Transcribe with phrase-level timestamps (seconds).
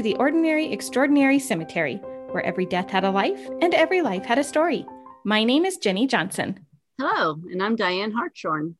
[0.00, 1.96] To the Ordinary Extraordinary Cemetery,
[2.30, 4.86] where every death had a life and every life had a story.
[5.26, 6.64] My name is Jennie Johnson.
[6.98, 8.76] Hello, and I'm Dianne Hartshorn.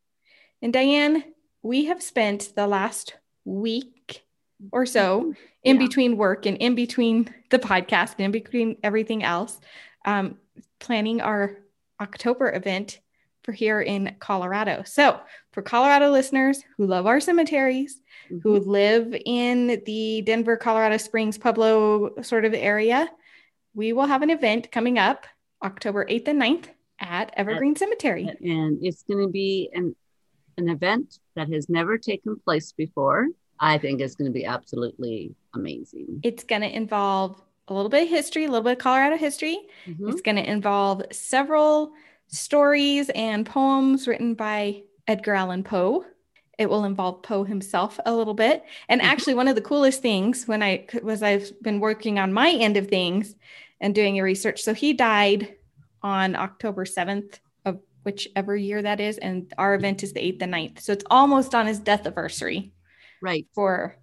[0.62, 1.22] And Dianne,
[1.62, 4.24] we have spent the last week
[4.72, 5.86] or so in Yeah.
[5.88, 9.60] between work and in between the podcast and in between everything else,
[10.06, 10.38] um,
[10.78, 11.58] planning our
[12.00, 12.98] October event
[13.42, 14.82] for here in Colorado.
[14.84, 15.20] So,
[15.52, 18.00] for Colorado listeners who love our cemeteries,
[18.42, 23.08] who live in the Denver, Colorado Springs, Pueblo sort of area,
[23.74, 25.26] we will have an event coming up
[25.64, 26.66] October 8th and 9th
[27.00, 28.28] at Evergreen Cemetery.
[28.40, 29.96] and it's going to be an
[30.58, 33.28] an event that has never taken place before.
[33.58, 36.20] I think it's going to be absolutely amazing.
[36.22, 39.58] It's going to involve a little bit of history, a little bit of Colorado history.
[39.86, 40.10] Mhm.
[40.10, 41.92] It's going to involve several
[42.30, 46.04] stories and poems written by Edgar Allan Poe.
[46.58, 48.62] It will involve Poe himself a little bit.
[48.88, 49.04] And Mhm.
[49.04, 52.76] actually, one of the coolest things when I was I've been working on my end
[52.76, 53.34] of things
[53.80, 54.60] and doing a research.
[54.62, 55.56] So he died
[56.02, 59.18] on October 7th of whichever year that is.
[59.18, 60.80] And our event is the 8th and 9th.
[60.80, 62.72] So it's almost on his death anniversary
[63.22, 63.46] Right.
[63.54, 63.96] for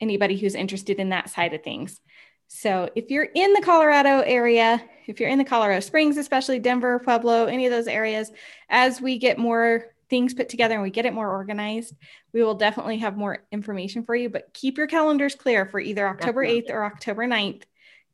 [0.00, 2.00] anybody who's interested in that side of things.
[2.54, 6.98] So if you're in the Colorado area, if you're in the Colorado Springs, especially Denver,
[6.98, 8.30] Pueblo, any of those areas,
[8.68, 11.94] as we get more things put together and we get it more organized,
[12.34, 14.28] we will definitely have more information for you.
[14.28, 16.70] But keep your calendars clear for either October Definitely.
[16.70, 17.62] 8th or October 9th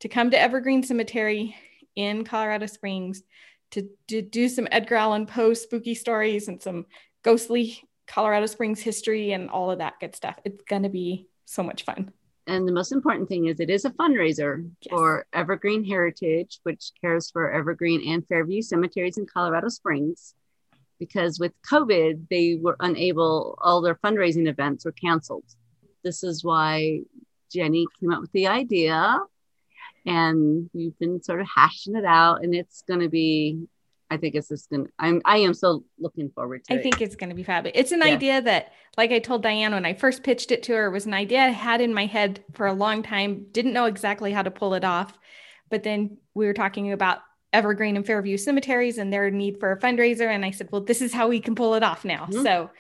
[0.00, 1.56] to come to Evergreen Cemetery
[1.96, 3.24] in Colorado Springs
[3.72, 6.86] to, to do some Edgar Allan Poe spooky stories and some
[7.24, 10.38] ghostly Colorado Springs history and all of that good stuff.
[10.44, 12.12] It's going to be so much fun.
[12.48, 14.90] And the most important thing is it is a fundraiser Yes.
[14.90, 20.34] for Evergreen Heritage, which cares for Evergreen and Fairview cemeteries in Colorado Springs.
[20.98, 25.44] Because with COVID, they were unable, all their fundraising events were canceled.
[26.02, 27.02] This is why
[27.52, 29.18] Jennie came up with the idea.
[30.06, 32.42] And we've been sort of hashing it out.
[32.42, 33.68] And it's going to be,
[34.10, 36.82] I think it's just going to, I'm, I am so looking forward to I it.
[36.82, 37.78] think it's going to be fabulous.
[37.78, 38.14] It's an Yeah.
[38.14, 41.14] idea that, like I told Dianne when I first pitched it to her, was an
[41.14, 43.46] idea I had in my head for a long time.
[43.52, 45.18] Didn't know exactly how to pull it off,
[45.70, 47.18] but then we were talking about
[47.52, 51.00] Evergreen and Fairview cemeteries and their need for a fundraiser, and I said, "Well, this
[51.00, 52.42] is how we can pull it off now." Mhm.
[52.42, 52.70] So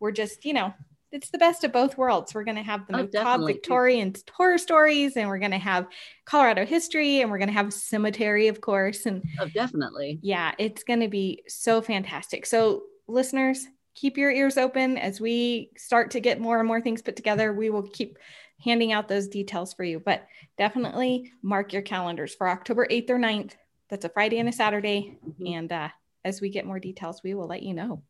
[0.00, 0.74] we're just, you know,
[1.12, 2.34] it's the best of both worlds.
[2.34, 3.46] We're going to have the Oh, macabre.
[3.46, 5.86] Victorian horror stories, and we're going to have
[6.24, 10.18] Colorado history, and we're going to have a cemetery, of course, and Oh, definitely.
[10.22, 12.44] yeah, it's going to be so fantastic.
[12.46, 17.02] So, listeners, keep your ears open as we start to get more and more things
[17.02, 17.52] put together.
[17.52, 18.18] We will keep
[18.64, 20.26] handing out those details for you, but
[20.56, 23.52] definitely mark your calendars for October 8th or 9th.
[23.88, 25.16] That's a Friday and a Saturday.
[25.26, 25.54] Mhm.
[25.56, 25.88] And uh,
[26.24, 28.02] as we get more details, we will let you know.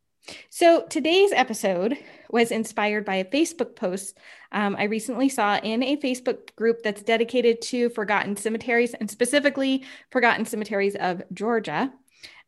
[0.50, 1.96] So, today's episode
[2.30, 4.18] was inspired by a Facebook post
[4.52, 9.84] um, I recently saw in a Facebook group that's dedicated to forgotten cemeteries and specifically
[10.10, 11.92] forgotten cemeteries of Georgia.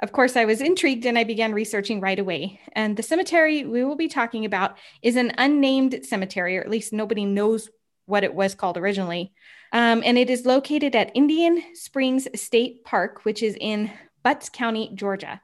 [0.02, 2.60] Of course, I was intrigued and I began researching right away.
[2.72, 6.92] And the cemetery we will be talking about is an unnamed cemetery, or at least
[6.92, 7.68] nobody knows
[8.06, 9.32] what it was called originally.
[9.72, 13.90] Um, and it is located at Indian Springs State Park, which is in
[14.24, 15.40] Butts County, Georgia.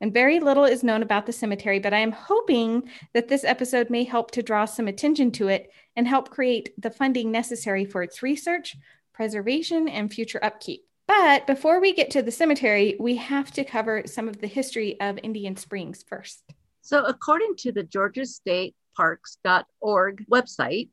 [0.00, 3.90] And very little is known about the cemetery, but I am hoping that this episode
[3.90, 8.02] may help to draw some attention to it and help create the funding necessary for
[8.02, 8.76] its research,
[9.12, 10.84] preservation, and future upkeep.
[11.08, 15.00] But before we get to the cemetery, we have to cover some of the history
[15.00, 16.42] of Indian Springs first.
[16.82, 20.88] So, according to the Georgia State Parks.org website,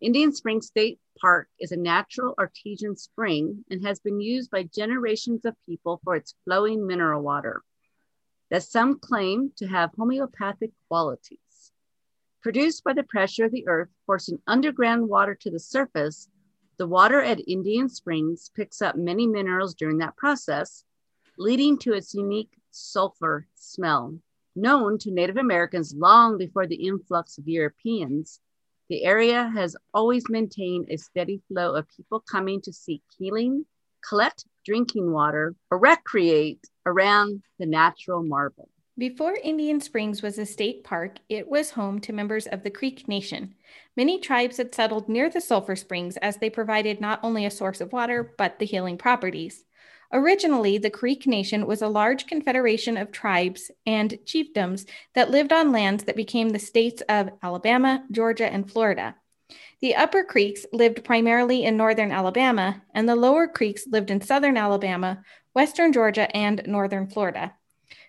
[0.00, 5.44] Indian Springs State Park is a natural artesian spring and has been used by generations
[5.44, 7.62] of people for its flowing mineral water
[8.52, 11.72] that some claim to have homeopathic qualities.
[12.42, 16.28] Produced by the pressure of the earth forcing underground water to the surface,
[16.76, 20.84] the water at Indian Springs picks up many minerals during that process,
[21.38, 24.18] leading to its unique sulfur smell.
[24.54, 28.38] Known to Native Americans long before the influx of Europeans,
[28.90, 33.64] the area has always maintained a steady flow of people coming to seek healing,
[34.06, 38.68] collect drinking water, or recreate around the natural marble.
[38.98, 43.08] Before Indian Springs was a state park, it was home to members of the Creek
[43.08, 43.54] Nation.
[43.96, 47.80] Many tribes had settled near the sulfur springs as they provided not only a source
[47.80, 49.64] of water, but the healing properties.
[50.12, 55.72] Originally, the Creek Nation was a large confederation of tribes and chiefdoms that lived on
[55.72, 59.14] lands that became the states of Alabama, Georgia, and Florida.
[59.80, 64.56] The Upper Creeks lived primarily in northern Alabama, and the Lower Creeks lived in southern
[64.56, 65.22] Alabama,
[65.54, 67.54] western Georgia, and northern Florida.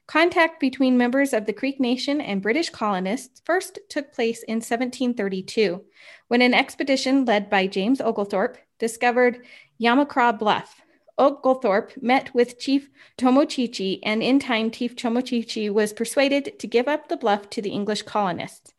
[0.05, 5.83] Contact between members of the Creek Nation and British colonists first took place in 1732,
[6.27, 9.45] when an expedition led by James Oglethorpe discovered
[9.81, 10.81] Yamacraw Bluff.
[11.17, 17.07] Oglethorpe met with Chief Tomochichi, and in time, Chief Tomochichi was persuaded to give up
[17.07, 18.73] the bluff to the English colonists.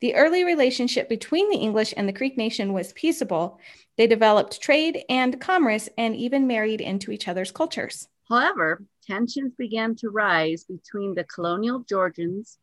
[0.00, 3.60] The early relationship between the English and the Creek Nation was peaceable.
[3.98, 8.08] They developed trade and commerce and even married into each other's cultures.
[8.26, 12.58] However, tensions began to rise between the colonial Georgians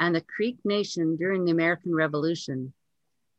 [0.00, 2.72] and the Creek Nation during the American Revolution.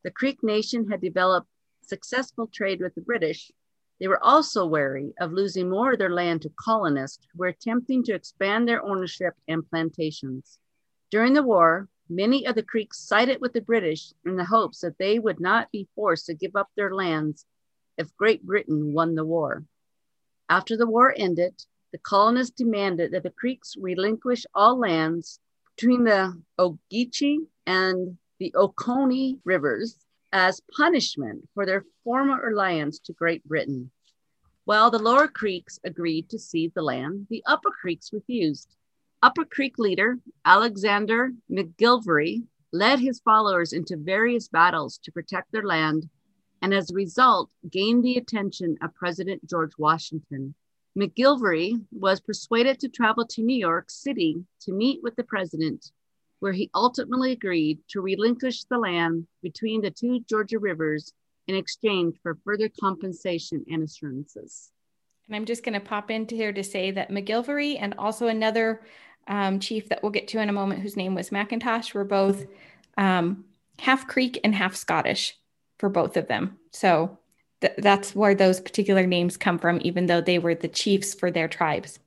[0.03, 1.49] The Creek Nation had developed
[1.81, 3.51] successful trade with the British.
[3.99, 8.03] They were also wary of losing more of their land to colonists who were attempting
[8.05, 10.57] to expand their ownership and plantations.
[11.09, 14.97] During the war, Many of the Creeks sided with the British in the hopes that
[14.97, 17.45] they would not be forced to give up their lands
[17.97, 19.63] if Great Britain won the war.
[20.49, 21.63] After the war ended,
[21.93, 25.39] the colonists demanded that the Creeks relinquish all lands
[25.77, 29.95] between the Ogeechee and the Oconee rivers
[30.33, 33.89] as punishment for their former alliance to Great Britain.
[34.65, 38.75] While the lower Creeks agreed to cede the land, the upper Creeks refused.
[39.23, 42.41] Upper Creek leader Alexander McGillivray
[42.73, 46.09] led his followers into various battles to protect their land
[46.63, 50.55] and as a result gained the attention of President George Washington.
[50.97, 55.91] McGillivray was persuaded to travel to New York City to meet with the president,
[56.39, 61.13] where he ultimately agreed to relinquish the land between the two Georgia rivers
[61.47, 64.71] in exchange for further compensation and assurances.
[65.27, 68.81] And I'm just going to pop into here to say that McGillivray and also another
[69.27, 72.45] um, chief that we'll get to in a moment, whose name was McIntosh, were both
[72.97, 73.45] um,
[73.79, 75.37] half Creek and half Scottish
[75.77, 76.57] for both of them.
[76.71, 77.17] So
[77.61, 81.31] th- that's where those particular names come from, even though they were the chiefs for
[81.31, 81.99] their tribes.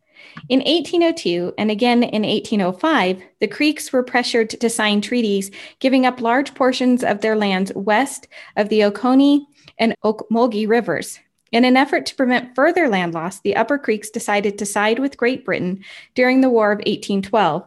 [0.49, 5.51] In 1802 and again in 1805, the Creeks were pressured to sign treaties
[5.81, 9.47] giving up large portions of their lands west of the Oconee
[9.79, 11.19] and Ocmulgee rivers.
[11.55, 15.17] In an effort to prevent further land loss, the Upper Creeks decided to side with
[15.17, 15.85] Great Britain
[16.17, 17.65] during the War of 1812.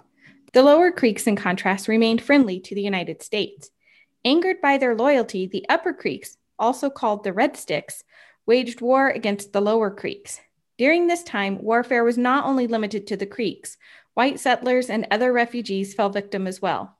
[0.51, 3.71] The Lower Creeks, in contrast, remained friendly to the United States.
[4.25, 8.03] Angered by their loyalty, the Upper Creeks, also called the Red Sticks,
[8.45, 10.41] waged war against the Lower Creeks.
[10.77, 13.77] During this time, warfare was not only limited to the Creeks,
[14.15, 16.97] white settlers and other refugees fell victim as well.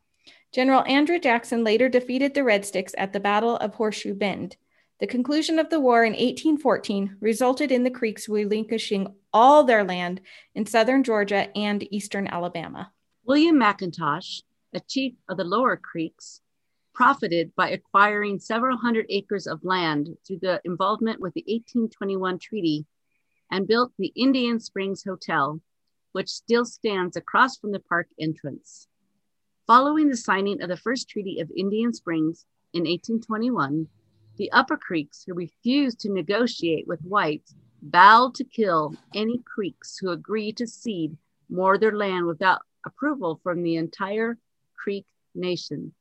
[0.54, 4.56] General Andrew Jackson later defeated the Red Sticks at the Battle of Horseshoe Bend.
[5.00, 10.22] The conclusion of the war in 1814 resulted in the Creeks relinquishing all their land
[10.56, 12.92] in southern Georgia and eastern Alabama.
[13.24, 14.42] William McIntosh,
[14.74, 16.42] a chief of the Lower Creeks,
[16.96, 22.88] profited by acquiring several hundred acres of land through the involvement with the 1821 treaty
[23.52, 25.62] and built the Indian Springs Hotel,
[26.14, 28.88] which still stands across from the park entrance.
[29.68, 33.88] Following the signing of the first Treaty of Indian Springs in 1821,
[34.38, 40.12] the Upper Creeks, who refused to negotiate with whites, vowed to kill any Creeks who
[40.12, 41.18] agreed to cede
[41.50, 44.38] more of their land without approval from the entire
[44.76, 45.06] Creek
[45.36, 45.94] Nation.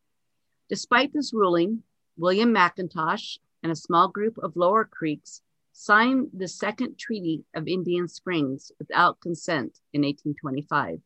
[0.69, 1.83] Despite this ruling,
[2.17, 8.09] William McIntosh and a small group of Lower Creeks signed the Second Treaty of Indian
[8.09, 11.01] Springs without consent in 1825.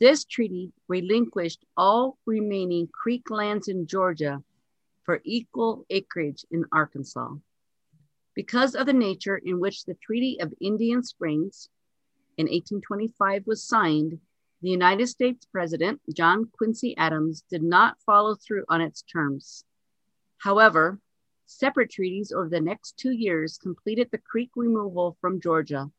[0.00, 4.42] This treaty relinquished all remaining Creek lands in Georgia
[5.08, 7.30] for equal acreage in Arkansas.
[8.34, 11.70] Because of the nature in which the Treaty of Indian Springs
[12.36, 14.18] in 1825 was signed,
[14.60, 19.64] the United States President, John Quincy Adams, did not follow through on its terms.
[20.36, 21.00] However,
[21.46, 25.90] separate treaties over the next two years completed the Creek removal from Georgia.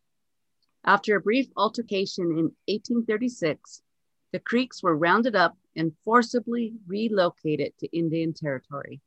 [0.86, 3.82] After a brief altercation in 1836,
[4.32, 9.02] the Creeks were rounded up and forcibly relocated to Indian Territory.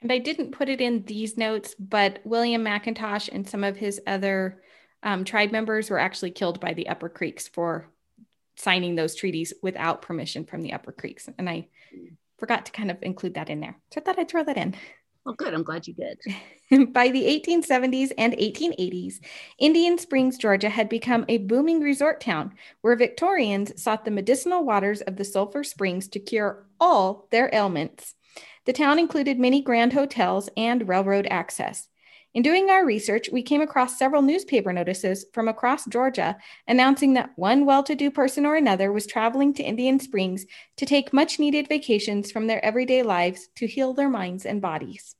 [0.00, 4.00] And I didn't put it in these notes, but William McIntosh and some of his
[4.06, 4.62] other
[5.02, 7.88] um, tribe members were actually killed by the Upper Creeks for
[8.56, 11.28] signing those treaties without permission from the Upper Creeks.
[11.38, 11.68] And I
[12.38, 13.76] forgot to kind of include that in there.
[13.92, 14.74] So I thought I'd throw that in.
[15.24, 15.52] Well, good.
[15.52, 16.92] I'm glad you did.
[16.92, 19.20] By the 1870s and 1880s,
[19.58, 25.00] Indian Springs, Georgia had become a booming resort town where Victorians sought the medicinal waters
[25.02, 28.14] of the sulfur springs to cure all their ailments.
[28.64, 31.88] The town included many grand hotels and railroad access.
[32.34, 37.30] In doing our research, we came across several newspaper notices from across Georgia announcing that
[37.36, 40.44] one well to do person or another was traveling to Indian Springs
[40.76, 45.16] to take much needed vacations from their everyday lives to heal their minds and bodies.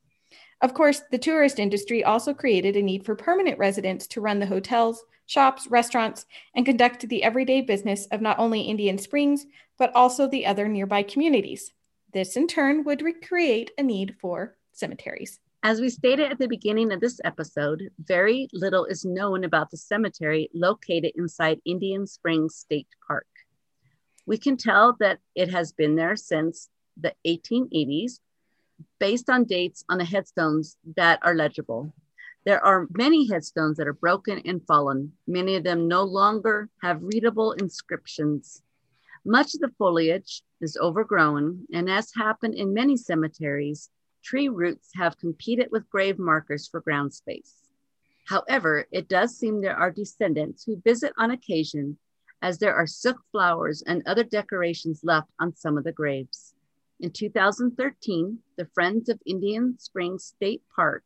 [0.61, 4.47] Of course, the tourist industry also created a need for permanent residents to run the
[4.47, 9.47] hotels, shops, restaurants, and conduct the everyday business of not only Indian Springs,
[9.79, 11.73] but also the other nearby communities.
[12.13, 15.41] This in turn would recreate a need for cemeteries.
[15.65, 19.77] As we stated at the beginning of this episode, very little is known about the
[19.77, 23.27] cemetery located inside Indian Springs State Park.
[24.25, 28.21] We can tell that it has been there since the 1880s
[29.01, 31.93] based on dates on the headstones that are legible.
[32.45, 35.13] There are many headstones that are broken and fallen.
[35.27, 38.63] Many of them no longer have readable inscriptions.
[39.25, 43.91] Much of the foliage is overgrown, and as happened in many cemeteries,
[44.29, 47.55] tree roots have competed with grave markers for ground space.
[48.27, 51.97] However, it does seem there are descendants who visit on occasion,
[52.43, 56.53] as there are silk flowers and other decorations left on some of the graves.
[57.01, 61.05] In 2013, the Friends of Indian Springs State Park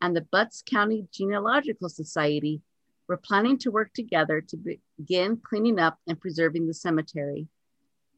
[0.00, 2.62] and the Butts County Genealogical Society
[3.06, 7.48] were planning to work together to begin cleaning up and preserving the cemetery.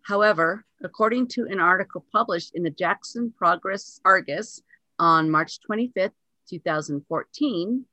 [0.03, 4.63] However, according to an article published in the Jackson Progress Argus
[4.99, 6.13] on March 25th,
[6.49, 7.85] 2014,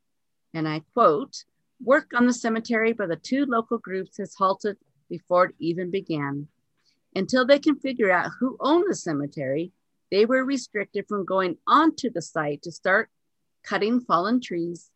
[0.54, 1.44] and I quote,
[1.84, 4.78] work on the cemetery by the two local groups has halted
[5.10, 6.48] before it even began.
[7.16, 9.72] Until they can figure out who owned the cemetery,
[10.12, 13.10] they were restricted from going onto the site to start
[13.64, 14.92] cutting fallen trees,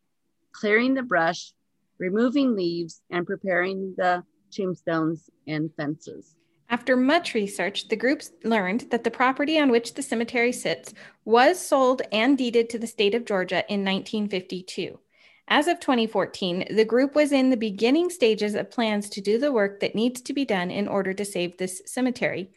[0.52, 1.52] clearing the brush,
[1.98, 6.36] removing leaves, and preparing the tombstones and fences.
[6.70, 11.58] After much research, the group learned that the property on which the cemetery sits was
[11.58, 15.00] sold and deeded to the state of Georgia in 1952.
[15.48, 19.50] As of 2014, the group was in the beginning stages of plans to do the
[19.50, 22.52] work that needs to be done in order to save this cemetery.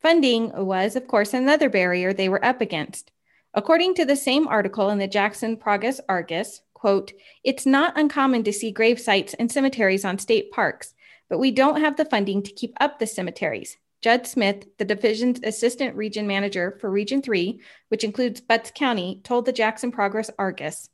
[0.00, 3.12] Funding was, of course, another barrier they were up against.
[3.54, 7.12] According to the same article in the Jackson Progress Argus, quote,
[7.44, 10.94] it's not uncommon to see grave sites and cemeteries on state parks,
[11.32, 13.78] but we don't have the funding to keep up the cemeteries.
[14.02, 17.58] Judd Smith, the division's assistant region manager for Region 3,
[17.88, 20.90] which includes Butts County, told the Jackson Progress Argus,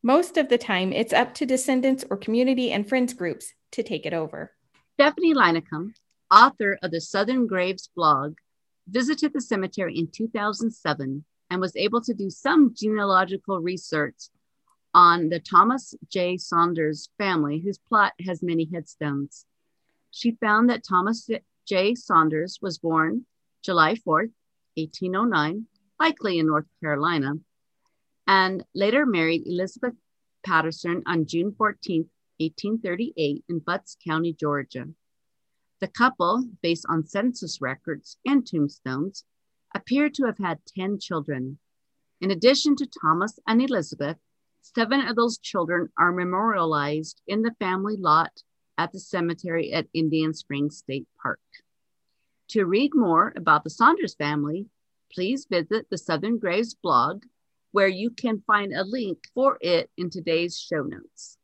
[0.00, 4.06] most of the time it's up to descendants or community and friends groups to take
[4.06, 4.52] it over.
[4.94, 5.94] Stephanie Lincecum,
[6.30, 8.36] author of the Southern Graves blog,
[8.88, 14.28] visited the cemetery in 2007 and was able to do some genealogical research
[14.94, 16.36] on the Thomas J.
[16.36, 19.44] Saunders family, whose plot has many headstones.
[20.14, 21.28] She found that Thomas
[21.66, 21.94] J.
[21.94, 23.24] Saunders was born
[23.62, 24.34] July 4th,
[24.76, 25.66] 1809,
[25.98, 27.36] likely in North Carolina,
[28.26, 29.94] and later married Elizabeth
[30.44, 34.86] Patterson on June 14th, 1838, in Butts County, Georgia.
[35.80, 39.24] The couple, based on census records and tombstones,
[39.74, 41.58] appear to have had 10 children.
[42.20, 44.18] In addition to Thomas and Elizabeth,
[44.60, 48.42] seven of those children are memorialized in the family lot
[48.78, 51.40] at the cemetery at Indian Springs State Park.
[52.48, 54.66] To read more about the Saunders family,
[55.12, 57.24] please visit the Southern Graves blog,
[57.70, 61.38] where you can find a link for it in today's show notes.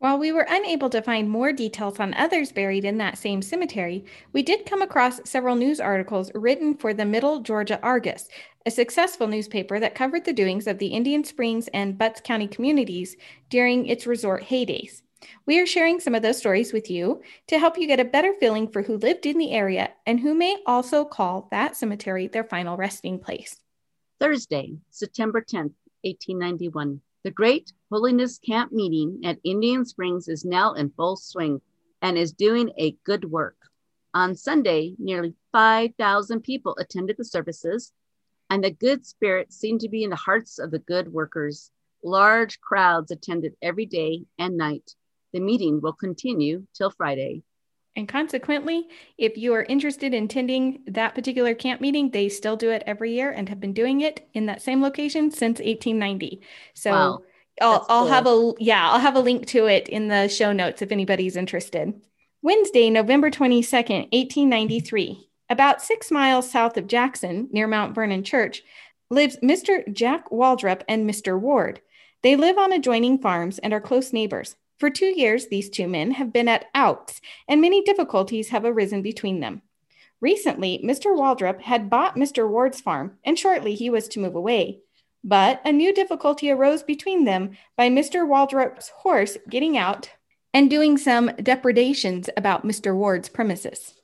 [0.00, 4.04] While we were unable to find more details on others buried in that same cemetery,
[4.32, 8.28] we did come across several news articles written for the Middle Georgia Argus,
[8.64, 13.16] a successful newspaper that covered the doings of the Indian Springs and Butts County communities
[13.50, 15.02] during its resort heydays.
[15.46, 18.34] We are sharing some of those stories with you to help you get a better
[18.38, 22.44] feeling for who lived in the area and who may also call that cemetery their
[22.44, 23.56] final resting place.
[24.20, 27.00] Thursday, September 10th, 1891.
[27.24, 31.60] The Great Holiness Camp meeting at Indian Springs is now in full swing
[32.02, 33.56] and is doing a good work.
[34.14, 37.92] On Sunday, nearly 5,000 people attended the services,
[38.50, 41.70] and the good spirit seemed to be in the hearts of the good workers.
[42.04, 44.94] Large crowds attended every day and night.
[45.32, 47.42] The meeting will continue till Friday.
[47.96, 52.70] And consequently, if you are interested in attending that particular camp meeting, they still do
[52.70, 56.40] it every year and have been doing it in that same location since 1890.
[56.74, 57.22] So wow.
[57.60, 60.80] I'll, I'll have a yeah, I'll have a link to it in the show notes
[60.80, 61.92] if anybody's interested.
[62.40, 68.62] Wednesday, November 22nd, 1893, about six miles south of Jackson, near Mount Vernon Church,
[69.10, 69.92] lives Mr.
[69.92, 71.38] Jack Waldrop and Mr.
[71.38, 71.80] Ward.
[72.22, 74.54] They live on adjoining farms and are close neighbors.
[74.78, 79.02] For two years, these two men have been at outs, and many difficulties have arisen
[79.02, 79.62] between them.
[80.20, 81.16] Recently, Mr.
[81.16, 82.48] Waldrop had bought Mr.
[82.48, 84.80] Ward's farm, and shortly he was to move away.
[85.24, 88.26] But a new difficulty arose between them by Mr.
[88.26, 90.10] Waldrop's horse getting out
[90.54, 92.94] and doing some depredations about Mr.
[92.94, 93.94] Ward's premises.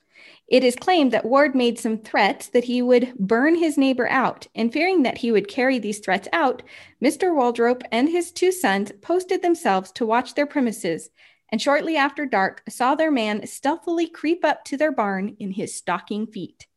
[0.47, 4.47] It is claimed that Ward made some threats that he would burn his neighbor out,
[4.53, 6.61] and fearing that he would carry these threats out,
[7.03, 7.33] Mr.
[7.33, 11.09] Waldrop and his two sons posted themselves to watch their premises,
[11.51, 15.75] and shortly after dark saw their man stealthily creep up to their barn in his
[15.75, 16.67] stocking feet.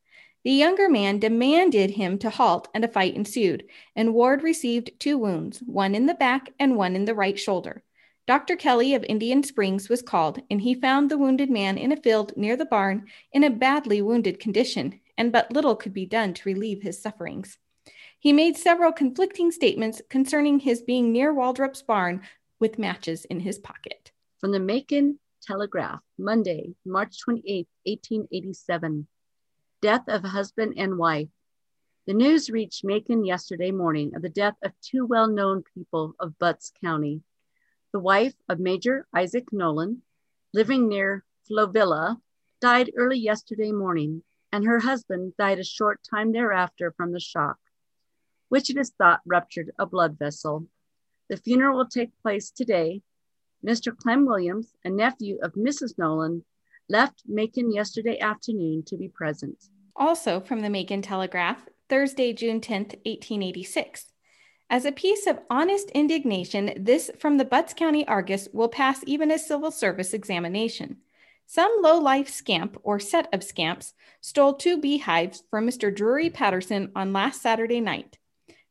[0.45, 5.19] The younger man demanded him to halt, and a fight ensued, and Ward received two
[5.19, 7.83] wounds, one in the back and one in the right shoulder.
[8.29, 8.57] Dr.
[8.57, 12.37] Kelly of Indian Springs was called, and he found the wounded man in a field
[12.37, 16.43] near the barn in a badly wounded condition, and but little could be done to
[16.47, 17.57] relieve his sufferings.
[18.19, 22.21] He made several conflicting statements concerning his being near Waldrop's barn
[22.61, 24.13] with matches in his pocket.
[24.43, 29.07] From the Macon Telegraph, Monday, March 28, 1887.
[29.81, 31.29] Death of husband and wife.
[32.07, 36.39] The news reached Macon yesterday morning of the death of two well known people of
[36.39, 37.23] Butts County
[37.93, 40.03] the wife of Major Isaac Nolan,
[40.53, 42.21] living near Flovilla,
[42.61, 47.59] died early yesterday morning, and her husband died a short time thereafter from the shock,
[48.49, 50.67] which it is thought ruptured a blood vessel.
[51.29, 53.03] The funeral will take place today.
[53.65, 53.97] Mr.
[53.97, 55.99] Clem Williams, a nephew of Mrs.
[55.99, 56.45] Nolan,
[56.89, 59.65] left Macon yesterday afternoon to be present.
[59.97, 64.13] Also from the Macon Telegraph, Thursday, June 10th, 1886.
[64.71, 69.31] As a piece of honest indignation, this from the Butts County Argus will pass even
[69.31, 70.99] a civil service examination.
[71.47, 75.95] Some low-life scamp or set of scamps stole two beehives from Mr.
[75.95, 78.19] Drury Patterson on last Saturday night.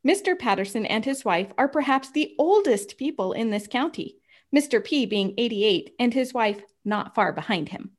[0.06, 0.38] Mr.
[0.38, 4.18] Patterson and his wife are perhaps the oldest people in this county,
[4.56, 4.84] Mr.
[4.84, 7.97] P being 88 and his wife not far behind him.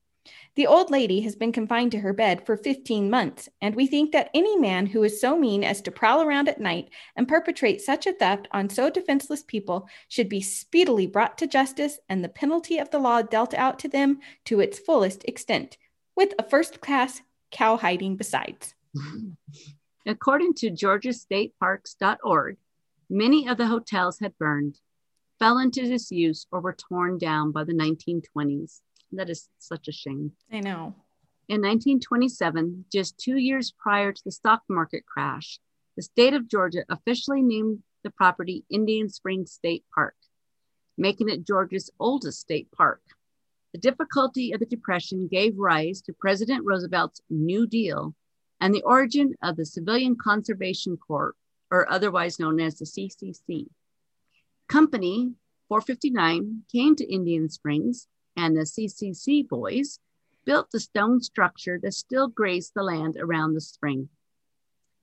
[0.58, 4.10] The old lady has been confined to her bed for 15 months, and we think
[4.10, 7.80] that any man who is so mean as to prowl around at night and perpetrate
[7.80, 12.28] such a theft on so defenseless people should be speedily brought to justice and the
[12.28, 15.78] penalty of the law dealt out to them to its fullest extent,
[16.16, 17.22] with a first class
[17.52, 18.74] cow hiding besides.
[20.06, 22.56] According to GeorgiaStateParks.org,
[23.08, 24.80] many of the hotels had burned,
[25.38, 28.80] fell into disuse, or were torn down by the 1920s.
[29.12, 30.32] That is such a shame.
[30.52, 30.94] I know.
[31.48, 35.58] In 1927, just two years prior to the stock market crash,
[35.96, 40.14] the state of Georgia officially named the property Indian Springs State Park,
[40.98, 43.00] making it Georgia's oldest state park.
[43.72, 48.14] The difficulty of the Depression gave rise to President Roosevelt's New Deal
[48.60, 51.34] and the origin of the Civilian Conservation Corps,
[51.70, 53.66] or otherwise known as the CCC.
[54.68, 55.32] Company
[55.68, 58.06] 459 came to Indian Springs
[58.38, 59.98] and the CCC boys
[60.46, 64.08] built the stone structure that still graced the land around the spring.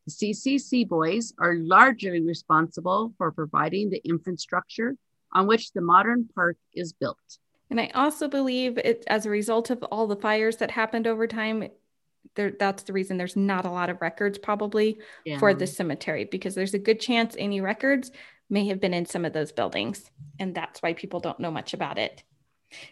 [0.08, 4.96] The CCC boys are largely responsible for providing the infrastructure
[5.34, 7.40] on which the modern park is built.
[7.70, 11.28] And I also believe it as a result of all the fires that happened over
[11.28, 11.68] time.
[12.36, 15.40] There, that's the reason there's not a lot of records probably yeah.
[15.40, 18.12] for the cemetery because there's a good chance any records
[18.50, 20.10] may have been in some of those buildings.
[20.40, 22.24] And that's why people don't know much about it.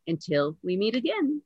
[0.07, 1.41] Until we meet again.